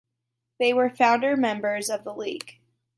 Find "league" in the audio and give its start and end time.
2.15-2.59